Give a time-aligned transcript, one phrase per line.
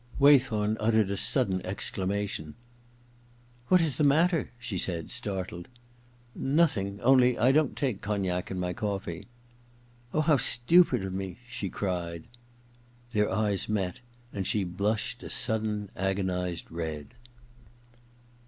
[0.17, 2.55] Waythorn uttered a sudden exclamation.
[3.09, 4.49] * What is the matter?
[4.55, 5.67] * she said, startled.
[6.15, 9.27] * Nothing; only— I don't take cognac in my cofiee.
[9.71, 12.23] * Oh, how stupid of me,' she cried.
[13.13, 13.99] Their eyes met,
[14.33, 17.09] and she blushed a sudden agonized red.